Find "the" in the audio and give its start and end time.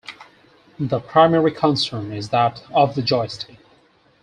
0.79-0.99, 2.95-3.03